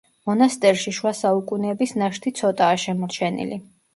მონასტერში 0.27 0.93
შუა 0.99 1.11
საუკუნეების 1.19 1.93
ნაშთი 2.03 2.35
ცოტაა 2.39 2.79
შემორჩენილი. 2.87 3.63